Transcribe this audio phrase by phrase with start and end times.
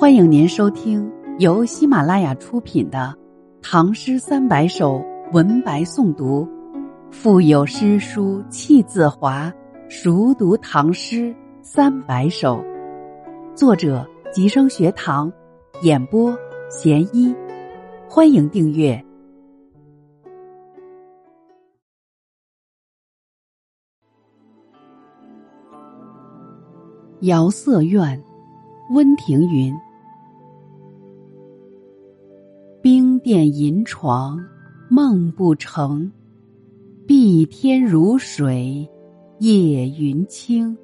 [0.00, 3.12] 欢迎您收听由喜马拉雅出品的
[3.60, 5.00] 《唐诗三百首》
[5.32, 6.48] 文白诵读，
[7.10, 9.52] 腹有诗书气自华，
[9.88, 12.64] 熟读唐诗三百首。
[13.56, 15.32] 作者：吉生学堂，
[15.82, 16.32] 演播：
[16.70, 17.34] 贤一。
[18.08, 18.94] 欢迎订阅
[27.26, 28.16] 《遥色院》。
[28.90, 29.78] 温庭筠：
[33.28, 34.42] 冰殿银床
[34.88, 36.10] 梦不成，
[37.06, 38.88] 碧天如水
[39.38, 40.74] 夜云清。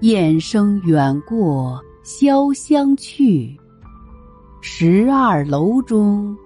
[0.00, 3.56] 雁声远过潇湘去，
[4.60, 6.36] 十二楼中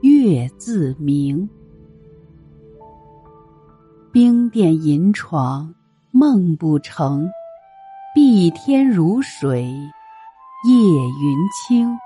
[0.00, 1.48] 月自明。
[4.10, 5.72] 冰殿银床
[6.10, 7.30] 梦不成。
[8.16, 9.62] 碧天如水，
[10.66, 10.74] 夜
[11.22, 11.96] 云清。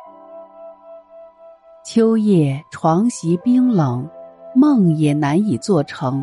[1.91, 4.07] 秋夜床席冰冷，
[4.55, 6.23] 梦也难以做成。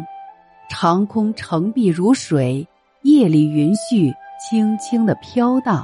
[0.70, 2.68] 长空澄碧如水，
[3.02, 5.84] 夜里云絮轻轻的飘荡。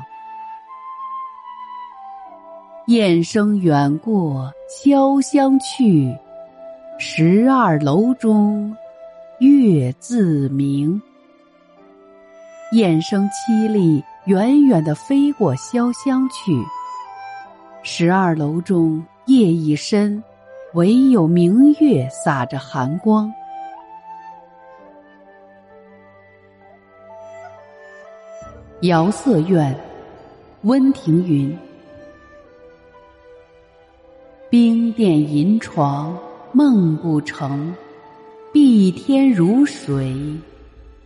[2.85, 6.15] 雁声远过潇湘去，
[6.99, 8.77] 十二楼中
[9.39, 11.01] 月自明。
[12.73, 16.63] 雁声凄厉，远远的飞过潇湘去。
[17.81, 20.23] 十二楼中夜已深，
[20.73, 23.31] 唯有明月洒着寒光。
[28.87, 29.73] 《遥色院》
[30.63, 31.55] 温庭筠：
[34.49, 36.17] 冰殿银床
[36.51, 37.73] 梦不成，
[38.51, 40.15] 碧天如水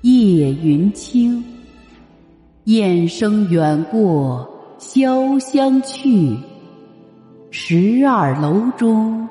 [0.02, 1.44] 夜云清。
[2.64, 4.50] 雁声远过
[4.80, 6.36] 潇湘去，
[7.58, 9.30] 十二楼中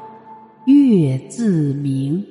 [0.64, 2.24] 月自明。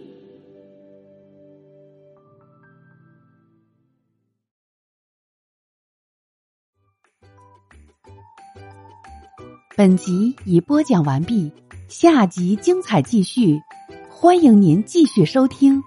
[9.78, 11.52] 本集已播讲完毕，
[11.88, 13.62] 下集精彩继续，
[14.10, 15.80] 欢迎您继续收听。